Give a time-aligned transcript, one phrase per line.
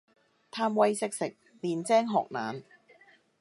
[0.51, 2.63] 貪威識食，練精學懶